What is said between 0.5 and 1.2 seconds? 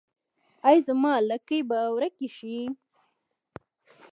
ایا زما